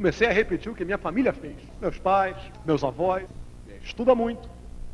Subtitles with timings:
[0.00, 1.56] Comecei a repetir o que minha família fez.
[1.80, 3.26] Meus pais, meus avós,
[3.82, 4.48] estuda muito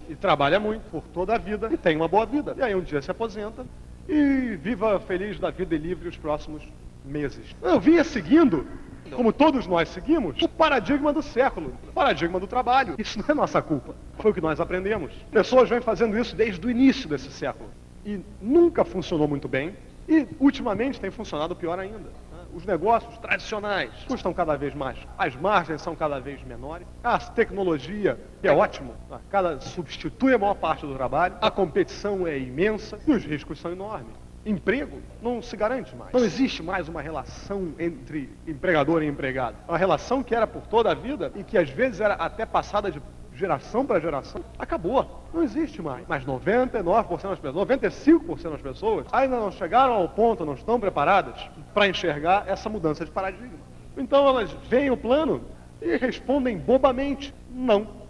[0.08, 2.54] e trabalha muito por toda a vida e tem uma boa vida.
[2.56, 3.66] E aí um dia se aposenta
[4.08, 6.66] e viva feliz da vida e livre os próximos
[7.04, 7.54] meses.
[7.60, 8.66] Eu vinha seguindo,
[9.10, 12.94] como todos nós seguimos, o paradigma do século, o paradigma do trabalho.
[12.96, 13.94] Isso não é nossa culpa.
[14.18, 15.12] Foi o que nós aprendemos.
[15.30, 17.68] Pessoas vêm fazendo isso desde o início desse século.
[18.06, 19.76] E nunca funcionou muito bem.
[20.08, 22.23] E ultimamente tem funcionado pior ainda
[22.54, 28.18] os negócios tradicionais custam cada vez mais, as margens são cada vez menores, a tecnologia
[28.42, 28.94] é ótimo,
[29.28, 33.72] cada substitui a maior parte do trabalho, a competição é imensa e os riscos são
[33.72, 34.14] enormes.
[34.46, 36.12] Emprego não se garante mais.
[36.12, 39.56] Não existe mais uma relação entre empregador e empregado.
[39.66, 42.90] Uma relação que era por toda a vida e que às vezes era até passada
[42.90, 43.00] de
[43.34, 45.24] geração para geração, acabou.
[45.32, 46.04] Não existe mais.
[46.08, 51.34] Mas 99% das pessoas, 95% das pessoas ainda não chegaram ao ponto, não estão preparadas
[51.72, 53.58] para enxergar essa mudança de paradigma.
[53.96, 55.42] Então elas veem o plano
[55.82, 58.04] e respondem bobamente, não.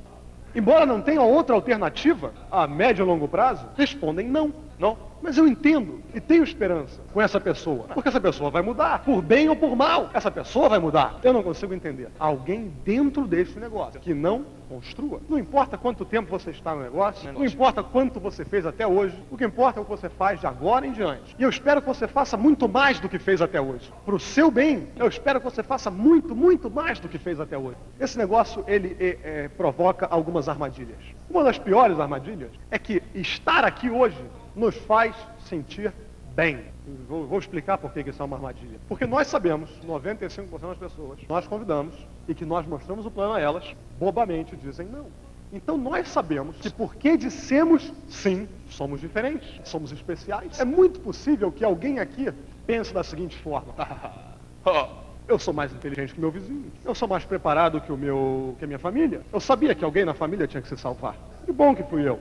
[0.55, 4.97] Embora não tenha outra alternativa a médio e longo prazo, respondem não, não.
[5.22, 7.86] Mas eu entendo e tenho esperança com essa pessoa.
[7.94, 10.11] Porque essa pessoa vai mudar, por bem ou por mal.
[10.12, 11.19] Essa pessoa vai mudar.
[11.22, 12.11] Eu não consigo entender.
[12.19, 15.20] Alguém dentro desse negócio que não construa.
[15.28, 19.16] Não importa quanto tempo você está no negócio, não importa quanto você fez até hoje,
[19.31, 21.34] o que importa é o que você faz de agora em diante.
[21.38, 23.92] E eu espero que você faça muito mais do que fez até hoje.
[24.05, 27.41] Para o seu bem, eu espero que você faça muito, muito mais do que fez
[27.41, 27.77] até hoje.
[27.98, 30.98] Esse negócio, ele é, é, provoca algumas armadilhas.
[31.31, 34.19] Uma das piores armadilhas é que estar aqui hoje
[34.55, 35.14] nos faz
[35.48, 35.92] sentir
[36.34, 36.64] bem.
[37.08, 38.78] Vou, vou, explicar por que isso é uma armadilha.
[38.88, 41.94] Porque nós sabemos, 95% das pessoas, nós convidamos
[42.28, 45.06] e que nós mostramos o plano a elas, bobamente dizem não.
[45.52, 50.58] Então nós sabemos que porque dissemos sim, somos diferentes, somos especiais.
[50.58, 52.32] É muito possível que alguém aqui
[52.66, 53.72] pense da seguinte forma.
[55.27, 56.70] Eu sou mais inteligente que meu vizinho.
[56.84, 59.22] Eu sou mais preparado que o meu, que a minha família.
[59.32, 61.16] Eu sabia que alguém na família tinha que se salvar.
[61.47, 62.19] Que bom que fui eu.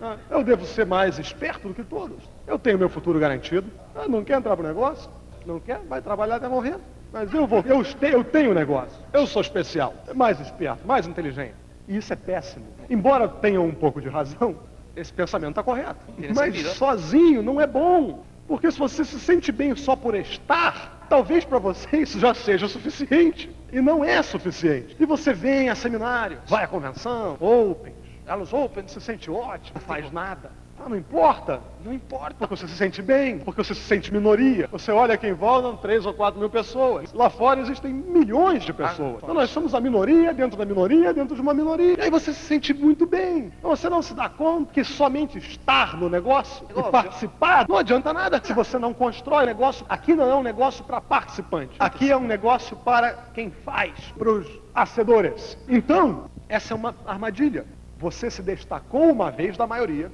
[0.00, 2.22] Ah, eu devo ser mais esperto do que todos.
[2.46, 3.70] Eu tenho meu futuro garantido.
[3.94, 5.10] Ah, não quer entrar para o negócio?
[5.44, 5.80] Não quer?
[5.88, 6.76] Vai trabalhar até morrer.
[7.12, 8.98] Mas eu vou, eu, eu tenho negócio.
[9.12, 11.54] Eu sou especial, mais esperto, mais inteligente.
[11.88, 12.66] E isso é péssimo.
[12.90, 14.56] Embora tenha um pouco de razão,
[14.94, 16.00] esse pensamento está correto.
[16.34, 18.24] Mas sozinho não é bom.
[18.46, 22.68] Porque se você se sente bem só por estar, talvez para você isso já seja
[22.68, 23.50] suficiente.
[23.72, 24.96] E não é suficiente.
[24.98, 27.92] E você vem a seminário, vai à convenção, open,
[28.26, 30.50] elas open, se sente ótimo, não faz nada.
[30.78, 31.60] Ah, não importa.
[31.84, 32.34] Não importa.
[32.38, 34.68] Porque você se sente bem, porque você se sente minoria.
[34.70, 37.12] Você olha aqui em volta, três ou quatro mil pessoas.
[37.12, 39.22] Lá fora existem milhões de pessoas.
[39.22, 41.96] Então nós somos a minoria dentro da minoria, dentro de uma minoria.
[41.98, 43.52] E aí você se sente muito bem.
[43.58, 48.12] Então você não se dá conta que somente estar no negócio e participar não adianta
[48.12, 49.86] nada se você não constrói o negócio.
[49.88, 51.76] Aqui não é um negócio para participantes.
[51.78, 55.56] Aqui é um negócio para quem faz, para os acedores.
[55.68, 57.64] Então, essa é uma armadilha.
[57.98, 60.10] Você se destacou uma vez da maioria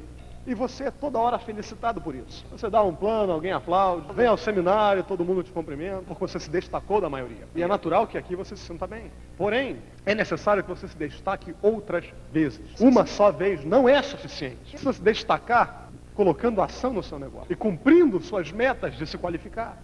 [0.46, 2.44] e você é toda hora felicitado por isso.
[2.50, 6.38] Você dá um plano, alguém aplaude, vem ao seminário, todo mundo te cumprimenta, porque você
[6.38, 7.46] se destacou da maioria.
[7.54, 9.10] E é natural que aqui você se sinta bem.
[9.36, 12.60] Porém, é necessário que você se destaque outras vezes.
[12.80, 14.76] Uma só vez não é suficiente.
[14.76, 19.80] Você se destacar colocando ação no seu negócio e cumprindo suas metas de se qualificar.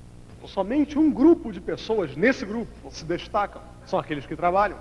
[0.47, 3.61] Somente um grupo de pessoas nesse grupo se destacam.
[3.85, 4.79] São aqueles que trabalham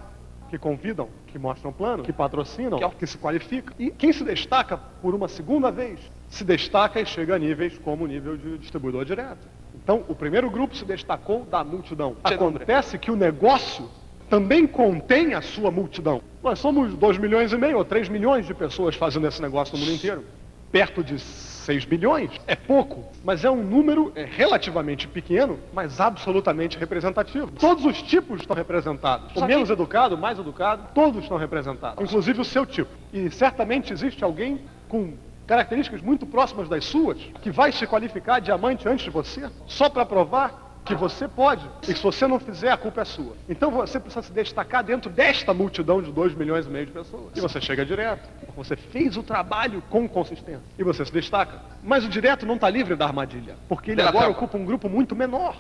[0.49, 3.73] que convidam, que mostram plano, que patrocinam, que, que se qualificam.
[3.77, 5.99] E quem se destaca por uma segunda vez,
[6.29, 9.47] se destaca e chega a níveis como o nível de distribuidor direto.
[9.75, 12.15] Então, o primeiro grupo se destacou da multidão.
[12.23, 13.89] Acontece que o negócio
[14.29, 16.21] também contém a sua multidão.
[16.43, 19.83] Nós somos 2 milhões e meio ou 3 milhões de pessoas fazendo esse negócio no
[19.83, 20.23] mundo inteiro.
[20.71, 21.17] Perto de
[21.67, 27.51] 6 bilhões é pouco, mas é um número é, relativamente pequeno, mas absolutamente representativo.
[27.59, 29.35] Todos os tipos estão representados.
[29.35, 32.89] O menos educado, o mais educado, todos estão representados, inclusive o seu tipo.
[33.11, 38.87] E certamente existe alguém com características muito próximas das suas, que vai se qualificar diamante
[38.87, 41.69] antes de você, só para provar que você pode.
[41.83, 43.33] E se você não fizer, a culpa é sua.
[43.47, 47.35] Então você precisa se destacar dentro desta multidão de 2 milhões e meio de pessoas.
[47.35, 48.27] E você chega direto.
[48.55, 50.61] Você fez o trabalho com consistência.
[50.79, 51.61] E você se destaca.
[51.83, 53.55] Mas o direto não está livre da armadilha.
[53.67, 55.55] Porque ele agora ocupa um grupo muito menor.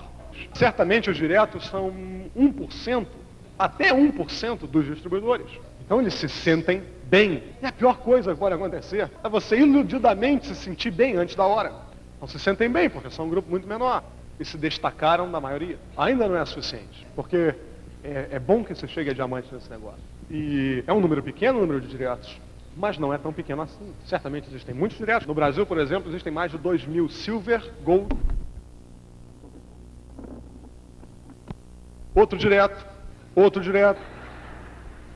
[0.53, 1.91] Certamente os diretos são
[2.35, 3.07] 1%,
[3.57, 5.47] até 1% dos distribuidores.
[5.83, 7.43] Então eles se sentem bem.
[7.61, 11.45] E a pior coisa que pode acontecer é você iludidamente se sentir bem antes da
[11.45, 11.73] hora.
[12.19, 14.03] Não se sentem bem, porque são um grupo muito menor
[14.39, 15.77] e se destacaram da maioria.
[15.97, 17.55] Ainda não é suficiente, porque
[18.03, 20.01] é, é bom que você chegue a diamante nesse negócio.
[20.29, 22.39] E é um número pequeno o número de diretos,
[22.75, 23.93] mas não é tão pequeno assim.
[24.05, 25.27] Certamente existem muitos diretos.
[25.27, 28.15] No Brasil, por exemplo, existem mais de 2 mil silver, gold.
[32.13, 32.85] Outro direto,
[33.35, 34.01] outro direto,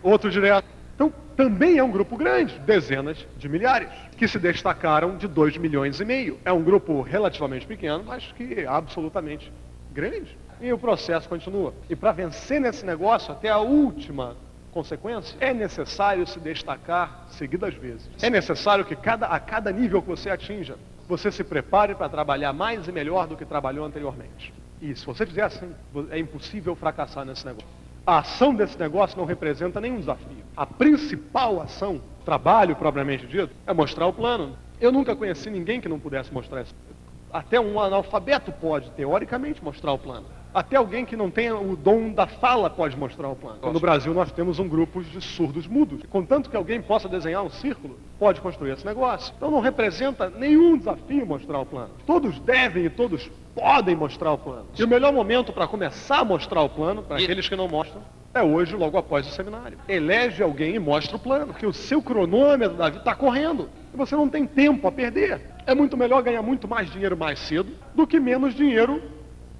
[0.04, 0.68] outro direto.
[0.96, 3.90] Então, também é um grupo grande, dezenas de milhares,
[4.22, 6.38] que se destacaram de 2 milhões e meio.
[6.46, 9.52] É um grupo relativamente pequeno, mas que é absolutamente
[9.92, 10.38] grande.
[10.62, 11.74] E o processo continua.
[11.90, 14.36] E para vencer nesse negócio, até a última
[14.72, 18.08] consequência, é necessário se destacar seguidas vezes.
[18.22, 20.76] É necessário que cada, a cada nível que você atinja,
[21.08, 24.54] você se prepare para trabalhar mais e melhor do que trabalhou anteriormente.
[24.80, 25.74] E se você fizer assim,
[26.12, 27.68] é impossível fracassar nesse negócio.
[28.06, 30.44] A ação desse negócio não representa nenhum desafio.
[30.56, 34.56] A principal ação, trabalho propriamente dito, é mostrar o plano.
[34.80, 36.76] Eu nunca conheci ninguém que não pudesse mostrar isso.
[37.32, 40.26] Até um analfabeto pode, teoricamente, mostrar o plano.
[40.54, 43.72] Até alguém que não tenha o dom da fala pode mostrar o plano.
[43.72, 46.02] No Brasil nós temos um grupo de surdos mudos.
[46.10, 49.34] Contanto que alguém possa desenhar um círculo, pode construir esse negócio.
[49.38, 51.92] Então não representa nenhum desafio mostrar o plano.
[52.06, 54.66] Todos devem e todos podem mostrar o plano.
[54.78, 58.02] E o melhor momento para começar a mostrar o plano, para aqueles que não mostram,
[58.34, 59.78] é hoje, logo após o seminário.
[59.88, 63.70] Elege alguém e mostra o plano, porque o seu cronômetro da vida está correndo.
[63.94, 65.42] E você não tem tempo a perder.
[65.66, 69.02] É muito melhor ganhar muito mais dinheiro mais cedo do que menos dinheiro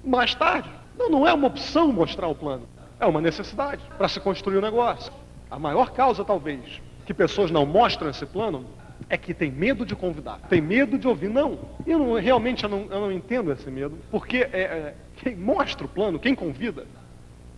[0.02, 0.70] mais tarde.
[0.98, 2.66] Não, não é uma opção mostrar o plano.
[2.98, 5.12] É uma necessidade para se construir o um negócio.
[5.50, 8.64] A maior causa, talvez, que pessoas não mostram esse plano
[9.08, 11.58] é que tem medo de convidar, tem medo de ouvir não.
[11.86, 15.84] Eu não, realmente eu não, eu não entendo esse medo, porque é, é, quem mostra
[15.84, 16.86] o plano, quem convida,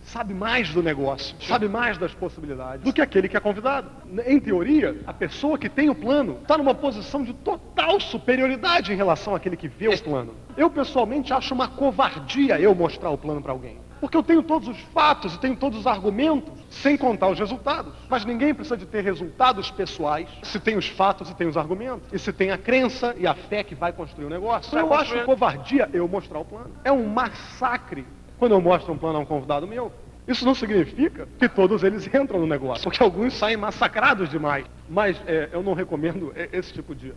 [0.05, 3.89] sabe mais do negócio, sabe mais das possibilidades do que aquele que é convidado.
[4.25, 8.95] Em teoria, a pessoa que tem o plano está numa posição de total superioridade em
[8.95, 10.33] relação àquele que vê o plano.
[10.55, 13.77] Eu pessoalmente acho uma covardia eu mostrar o plano para alguém.
[13.99, 17.93] Porque eu tenho todos os fatos e tenho todos os argumentos, sem contar os resultados.
[18.09, 22.07] Mas ninguém precisa de ter resultados pessoais se tem os fatos e tem os argumentos.
[22.13, 24.67] E se tem a crença e a fé que vai construir o negócio.
[24.67, 26.71] Então eu acho covardia eu mostrar o plano.
[26.83, 28.05] É um massacre
[28.37, 29.91] quando eu mostro um plano a um convidado meu.
[30.27, 34.65] Isso não significa que todos eles entram no negócio, porque alguns saem massacrados demais.
[34.89, 37.13] Mas é, eu não recomendo esse tipo de,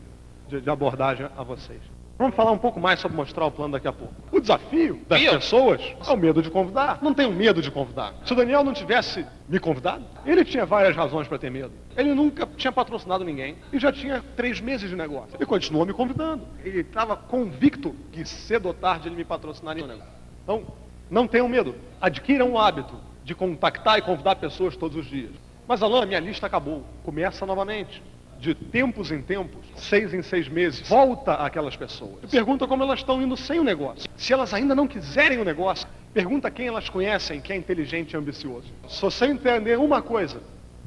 [0.49, 1.81] de, de abordagem a vocês.
[2.19, 4.13] Vamos falar um pouco mais sobre mostrar o plano daqui a pouco.
[4.33, 6.99] O desafio das pessoas é o medo de convidar.
[7.01, 8.13] Não tenho medo de convidar.
[8.25, 11.71] Se o Daniel não tivesse me convidado, ele tinha várias razões para ter medo.
[11.97, 15.37] Ele nunca tinha patrocinado ninguém e já tinha três meses de negócio.
[15.37, 16.43] Ele continuou me convidando.
[16.65, 20.13] Ele estava convicto que cedo ou tarde ele me patrocinaria no negócio.
[20.43, 20.67] Então,
[21.11, 21.75] não tenham medo.
[22.01, 25.31] Adquiram o hábito de contactar e convidar pessoas todos os dias.
[25.67, 26.85] Mas, Alain, minha lista acabou.
[27.05, 28.03] Começa novamente.
[28.41, 32.23] De tempos em tempos, seis em seis meses, volta aquelas pessoas.
[32.23, 34.09] E pergunta como elas estão indo sem o negócio.
[34.17, 38.17] Se elas ainda não quiserem o negócio, pergunta quem elas conhecem, que é inteligente e
[38.17, 38.69] ambicioso.
[38.89, 40.41] Se você entender uma coisa,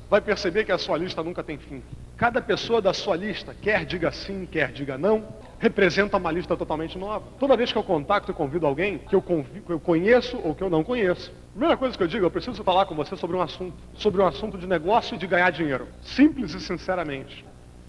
[0.09, 1.83] vai perceber que a sua lista nunca tem fim.
[2.21, 5.27] Cada pessoa da sua lista, quer diga sim, quer diga não,
[5.57, 7.25] representa uma lista totalmente nova.
[7.39, 10.61] Toda vez que eu contacto e convido alguém que eu, que eu conheço ou que
[10.61, 13.35] eu não conheço, a primeira coisa que eu digo, eu preciso falar com você sobre
[13.35, 15.87] um assunto, sobre um assunto de negócio e de ganhar dinheiro.
[16.03, 17.43] Simples e sinceramente.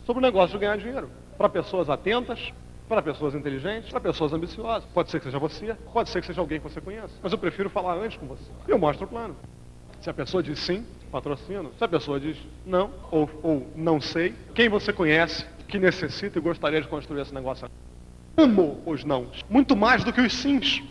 [0.06, 1.10] Sobre o negócio de ganhar dinheiro.
[1.36, 2.54] Para pessoas atentas,
[2.88, 4.88] para pessoas inteligentes, para pessoas ambiciosas.
[4.94, 7.12] Pode ser que seja você, pode ser que seja alguém que você conheça.
[7.22, 8.50] Mas eu prefiro falar antes com você.
[8.66, 9.36] E eu mostro o plano.
[10.00, 11.70] Se a pessoa diz sim, patrocino.
[11.78, 16.42] Se a pessoa diz não, ou, ou não sei, quem você conhece, que necessita e
[16.42, 17.68] gostaria de construir esse negócio.
[18.36, 19.26] Amo os não.
[19.48, 20.82] Muito mais do que os sims.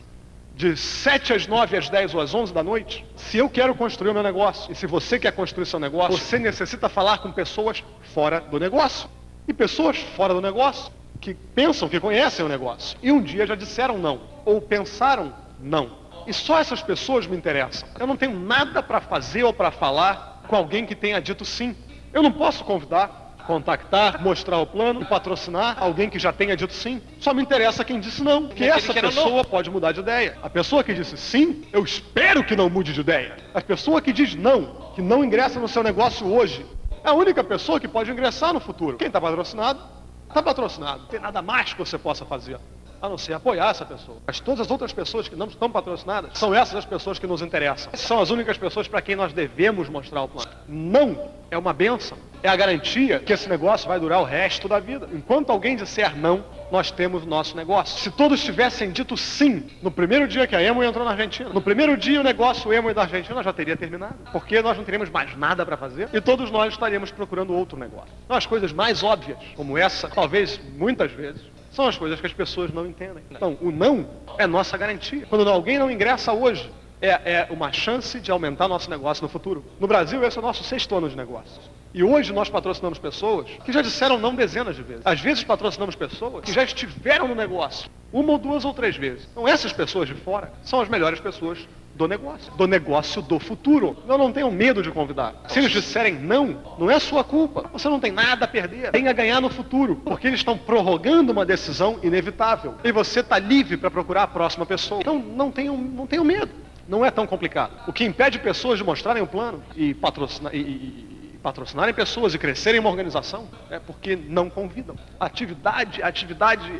[0.55, 4.11] De 7 às 9, às 10 ou às 11 da noite, se eu quero construir
[4.11, 7.83] o meu negócio, e se você quer construir seu negócio, você necessita falar com pessoas
[8.13, 9.09] fora do negócio.
[9.47, 12.97] E pessoas fora do negócio que pensam que conhecem o negócio.
[13.01, 16.00] E um dia já disseram não, ou pensaram não.
[16.27, 17.87] E só essas pessoas me interessam.
[17.99, 21.75] Eu não tenho nada para fazer ou para falar com alguém que tenha dito sim.
[22.13, 27.01] Eu não posso convidar contactar, mostrar o plano patrocinar alguém que já tenha dito sim.
[27.19, 30.37] Só me interessa quem disse não, porque essa pessoa pode mudar de ideia.
[30.41, 33.35] A pessoa que disse sim, eu espero que não mude de ideia.
[33.53, 36.65] A pessoa que diz não, que não ingressa no seu negócio hoje,
[37.03, 38.97] é a única pessoa que pode ingressar no futuro.
[38.97, 39.81] Quem está patrocinado,
[40.29, 40.99] está patrocinado.
[41.01, 42.57] Não tem nada mais que você possa fazer
[43.01, 44.17] a não ser apoiar essa pessoa.
[44.27, 47.41] Mas todas as outras pessoas que não estão patrocinadas são essas as pessoas que nos
[47.41, 47.91] interessam.
[47.95, 50.51] São as únicas pessoas para quem nós devemos mostrar o plano.
[50.67, 52.17] Não é uma benção.
[52.43, 55.07] É a garantia que esse negócio vai durar o resto da vida.
[55.11, 57.99] Enquanto alguém disser não, nós temos o nosso negócio.
[57.99, 61.61] Se todos tivessem dito sim no primeiro dia que a Emo entrou na Argentina, no
[61.61, 64.15] primeiro dia o negócio Emo da Argentina já teria terminado.
[64.31, 68.09] Porque nós não teríamos mais nada para fazer e todos nós estaríamos procurando outro negócio.
[68.25, 71.41] Então, as coisas mais óbvias, como essa, talvez muitas vezes,
[71.71, 73.23] são as coisas que as pessoas não entendem.
[73.31, 75.25] Então, o não é nossa garantia.
[75.27, 76.69] Quando alguém não ingressa hoje,
[77.01, 79.63] é, é uma chance de aumentar nosso negócio no futuro.
[79.79, 81.69] No Brasil, esse é o nosso sexto ano de negócios.
[81.93, 85.01] E hoje nós patrocinamos pessoas que já disseram não dezenas de vezes.
[85.05, 89.27] Às vezes patrocinamos pessoas que já estiveram no negócio uma ou duas ou três vezes.
[89.31, 91.59] Então essas pessoas de fora são as melhores pessoas
[91.95, 93.97] do negócio, do negócio do futuro.
[94.07, 95.35] Eu não tenho medo de convidar.
[95.47, 97.69] Se eles disserem não, não é sua culpa.
[97.73, 98.91] Você não tem nada a perder.
[98.91, 102.75] Tem a ganhar no futuro, porque eles estão prorrogando uma decisão inevitável.
[102.83, 105.01] E você está livre para procurar a próxima pessoa.
[105.01, 106.51] Então não tenham, não tenham medo.
[106.87, 107.71] Não é tão complicado.
[107.87, 110.53] O que impede pessoas de mostrarem o plano e patrocinar.
[110.55, 114.95] E, e, patrocinarem pessoas e crescerem uma organização é porque não convidam.
[115.19, 116.71] Atividade, atividade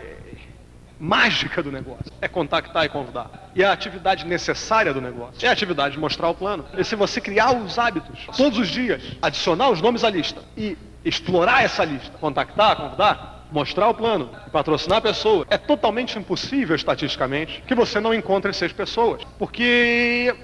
[1.02, 2.14] mágica do negócio.
[2.22, 3.50] É contactar e convidar.
[3.56, 6.64] E a atividade necessária do negócio é a atividade de mostrar o plano.
[6.78, 10.78] E se você criar os hábitos todos os dias, adicionar os nomes à lista e
[11.04, 17.64] explorar essa lista, contactar, convidar, mostrar o plano patrocinar a pessoa, é totalmente impossível estatisticamente
[17.68, 19.24] que você não encontre seis pessoas.
[19.40, 20.36] Porque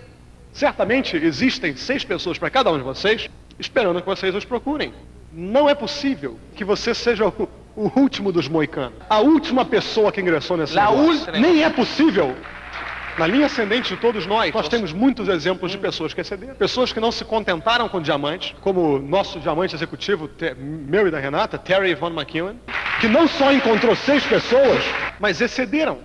[0.52, 4.92] certamente existem seis pessoas para cada um de vocês esperando que vocês os procurem.
[5.32, 7.32] Não é possível que você seja o
[7.78, 8.98] o último dos moicanos.
[9.08, 11.32] A última pessoa que ingressou nesse La negócio.
[11.34, 12.36] Nem é possível.
[13.20, 16.56] Na linha ascendente de todos nós, nós temos muitos exemplos de pessoas que excederam.
[16.56, 20.30] Pessoas que não se contentaram com diamantes, como o nosso diamante executivo,
[20.60, 22.60] meu e da Renata, Terry Von McEwen,
[23.00, 24.84] que não só encontrou seis pessoas,
[25.20, 26.00] mas excederam.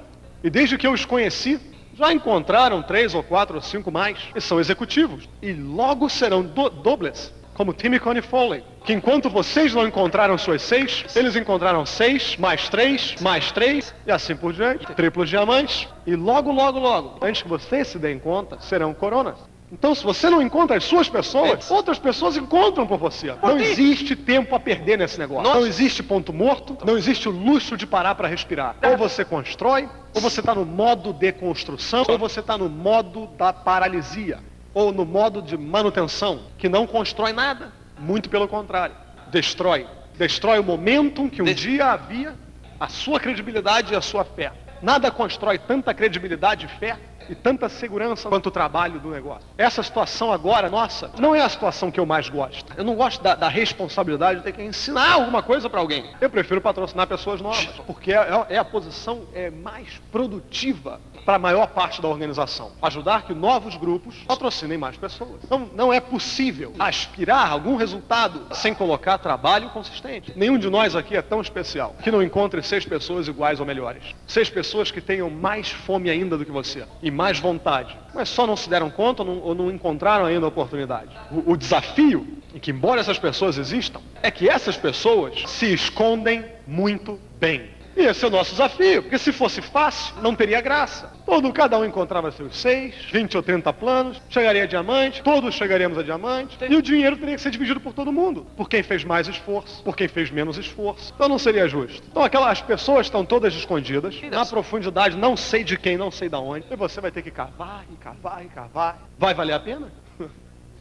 [0.44, 1.60] E desde que eu os conheci,
[1.94, 5.28] já encontraram três ou quatro ou cinco mais, e são executivos.
[5.42, 10.62] E logo serão do dobles, como Timmy Coney Foley, que enquanto vocês não encontraram suas
[10.62, 16.16] seis, eles encontraram seis, mais três, mais três, e assim por diante, triplos diamantes, e
[16.16, 19.36] logo, logo, logo, antes que vocês se deem conta, serão coronas.
[19.72, 23.34] Então, se você não encontra as suas pessoas, outras pessoas encontram por você.
[23.42, 25.50] Não existe tempo a perder nesse negócio.
[25.50, 28.76] Não existe ponto morto, não existe o luxo de parar para respirar.
[28.86, 33.28] Ou você constrói, ou você está no modo de construção, ou você está no modo
[33.38, 34.40] da paralisia,
[34.74, 37.72] ou no modo de manutenção, que não constrói nada.
[37.98, 38.94] Muito pelo contrário,
[39.30, 39.86] destrói.
[40.16, 42.34] Destrói o momentum que um Des- dia havia,
[42.78, 44.52] a sua credibilidade e a sua fé.
[44.82, 46.98] Nada constrói tanta credibilidade e fé
[47.28, 49.46] e tanta segurança quanto o trabalho do negócio.
[49.56, 52.72] Essa situação agora, nossa, não é a situação que eu mais gosto.
[52.76, 56.04] Eu não gosto da, da responsabilidade de ter que ensinar alguma coisa para alguém.
[56.20, 61.38] Eu prefiro patrocinar pessoas novas, porque é, é a posição é, mais produtiva para a
[61.38, 62.72] maior parte da organização.
[62.82, 65.40] Ajudar que novos grupos patrocinem mais pessoas.
[65.48, 70.32] Não, não é possível aspirar a algum resultado sem colocar trabalho consistente.
[70.36, 74.02] Nenhum de nós aqui é tão especial que não encontre seis pessoas iguais ou melhores.
[74.26, 77.96] Seis pessoas que tenham mais fome ainda do que você e mais vontade.
[78.14, 81.10] Mas só não se deram conta ou não, ou não encontraram ainda a oportunidade.
[81.30, 86.44] O, o desafio, e que embora essas pessoas existam, é que essas pessoas se escondem
[86.66, 87.70] muito bem.
[87.96, 91.12] E esse é o nosso desafio, porque se fosse fácil, não teria graça.
[91.26, 95.98] Todo, cada um encontrava seus seis, 20 ou 30 planos, chegaria a diamante, todos chegaríamos
[95.98, 99.04] a diamante, e o dinheiro teria que ser dividido por todo mundo, por quem fez
[99.04, 101.12] mais esforço, por quem fez menos esforço.
[101.14, 102.02] Então não seria justo.
[102.10, 106.36] Então aquelas pessoas estão todas escondidas, na profundidade, não sei de quem, não sei de
[106.36, 108.98] onde, e você vai ter que cavar, e cavar, e cavar.
[109.18, 110.01] Vai valer a pena?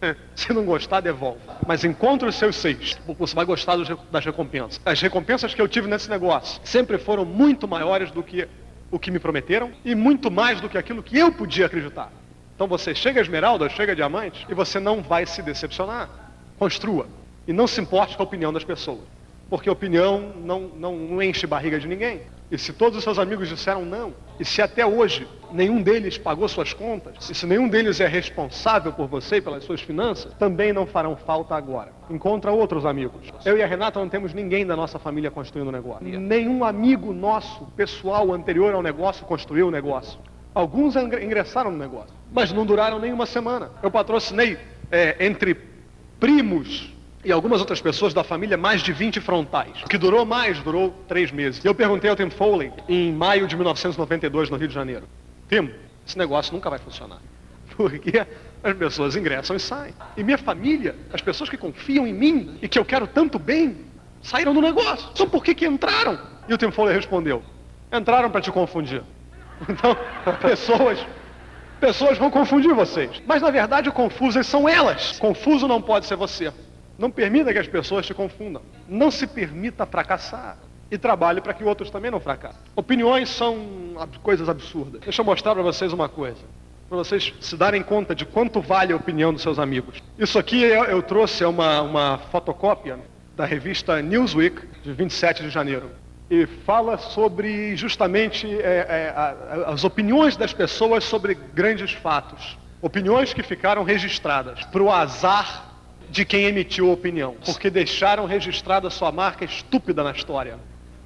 [0.35, 1.39] Se não gostar, devolve.
[1.65, 3.77] Mas encontre os seus seis, você vai gostar
[4.11, 4.81] das recompensas.
[4.85, 8.47] As recompensas que eu tive nesse negócio sempre foram muito maiores do que
[8.89, 12.11] o que me prometeram e muito mais do que aquilo que eu podia acreditar.
[12.55, 16.09] Então você chega a esmeralda, chega a diamante e você não vai se decepcionar.
[16.59, 17.07] Construa.
[17.47, 19.01] E não se importe com a opinião das pessoas.
[19.49, 22.21] Porque a opinião não, não, não enche barriga de ninguém.
[22.51, 26.47] E se todos os seus amigos disseram não, e se até hoje nenhum deles pagou
[26.49, 30.73] suas contas, e se nenhum deles é responsável por você e pelas suas finanças, também
[30.73, 31.93] não farão falta agora.
[32.09, 33.29] Encontra outros amigos.
[33.45, 36.03] Eu e a Renata não temos ninguém da nossa família construindo o negócio.
[36.19, 40.19] Nenhum amigo nosso, pessoal, anterior ao negócio, construiu o negócio.
[40.53, 43.71] Alguns ingre- ingressaram no negócio, mas não duraram nem uma semana.
[43.81, 44.57] Eu patrocinei
[44.91, 45.55] é, entre
[46.19, 46.93] primos
[47.23, 49.81] e algumas outras pessoas da família mais de 20 frontais.
[49.83, 51.63] O que durou mais, durou três meses.
[51.63, 55.07] Eu perguntei ao Tim Foley, em maio de 1992, no Rio de Janeiro,
[55.49, 55.69] Tim,
[56.05, 57.19] esse negócio nunca vai funcionar.
[57.75, 58.25] Porque
[58.63, 59.93] as pessoas ingressam e saem.
[60.17, 63.77] E minha família, as pessoas que confiam em mim e que eu quero tanto bem,
[64.21, 65.09] saíram do negócio.
[65.13, 66.19] Então por que que entraram?
[66.47, 67.43] E o Tim Foley respondeu,
[67.91, 69.03] entraram para te confundir.
[69.69, 69.95] Então,
[70.41, 71.05] pessoas
[71.81, 73.23] Pessoas vão confundir vocês.
[73.25, 75.17] Mas na verdade, confusas são elas.
[75.17, 76.53] Confuso não pode ser você.
[77.01, 78.61] Não permita que as pessoas te confundam.
[78.87, 80.55] Não se permita fracassar.
[80.91, 82.59] E trabalhe para que outros também não fracassem.
[82.75, 83.57] Opiniões são
[84.21, 85.01] coisas absurdas.
[85.01, 86.41] Deixa eu mostrar para vocês uma coisa.
[86.87, 90.03] Para vocês se darem conta de quanto vale a opinião dos seus amigos.
[90.19, 92.99] Isso aqui eu, eu trouxe é uma, uma fotocópia
[93.35, 95.89] da revista Newsweek, de 27 de janeiro
[96.29, 102.57] e fala sobre justamente é, é, as opiniões das pessoas sobre grandes fatos.
[102.81, 105.70] Opiniões que ficaram registradas para o azar
[106.11, 110.59] de quem emitiu a opinião, porque deixaram registrada sua marca estúpida na história.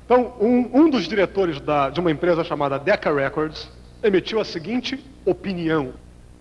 [0.03, 3.69] Então, um, um dos diretores da- de uma empresa chamada Decca Records
[4.03, 5.93] emitiu a seguinte opinião.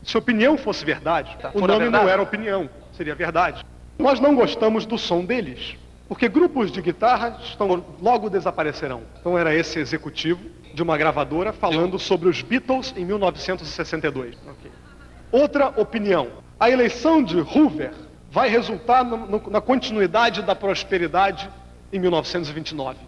[0.02, 2.04] Se opinião fosse verdade, Tá, o nome verdade.
[2.04, 3.64] não era opinião, seria verdade.
[3.98, 5.76] Nós não gostamos do som deles,
[6.08, 9.02] porque grupos de guitarra estão, logo desaparecerão.
[9.20, 10.40] Então era esse executivo
[10.74, 14.36] de uma gravadora falando sobre os Beatles em 1962.
[14.46, 14.70] Ok.
[15.30, 16.28] Outra opinião.
[16.58, 17.92] A eleição de Hoover
[18.34, 21.48] vai resultar no- no- na continuidade da prosperidade
[21.92, 22.98] em 1929.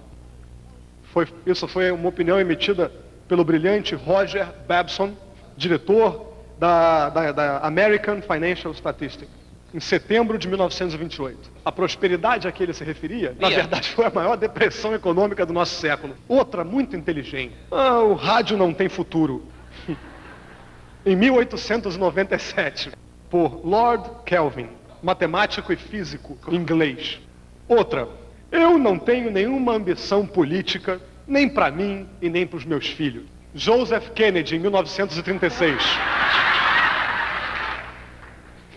[1.12, 2.92] Foi- isso foi uma opinião emitida
[3.26, 5.14] pelo brilhante Roger Babson,
[5.56, 9.28] diretor da, da- da American Financial Statistics,
[9.75, 11.50] em setembro de 1928.
[11.64, 13.56] A prosperidade a que ele se referia, na Yeah.
[13.62, 16.14] verdade, foi a maior depressão econômica do nosso século.
[16.28, 17.56] Outra muito inteligente.
[17.73, 19.45] Ah, o rádio não tem futuro.
[21.04, 22.90] Em 1897,
[23.28, 24.68] por Lord Kelvin,
[25.06, 27.20] matemático e físico inglês.
[27.68, 28.08] Outra,
[28.50, 33.22] eu não tenho nenhuma ambição política, nem para mim e nem para os meus filhos.
[33.54, 35.80] Joseph Kennedy, em 1936.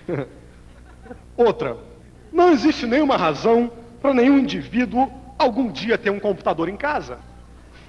[1.35, 1.77] Outra,
[2.31, 7.17] não existe nenhuma razão para nenhum indivíduo algum dia ter um computador em casa.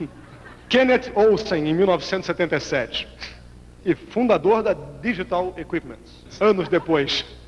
[0.67, 3.07] Kenneth Olsen, em 1977
[3.85, 5.99] e fundador da Digital Equipment,
[6.41, 7.39] anos depois.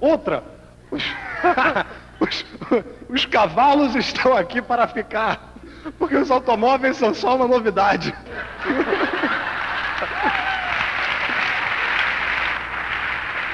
[0.00, 0.42] Outra,
[0.90, 1.02] os,
[2.20, 2.44] os-
[3.08, 5.52] os cavalos estão aqui para ficar,
[5.98, 8.12] porque os automóveis são só uma novidade.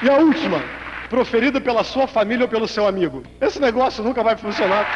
[0.01, 0.63] E a última,
[1.11, 3.23] proferida pela sua família ou pelo seu amigo.
[3.41, 4.87] Esse negócio nunca vai funcionar.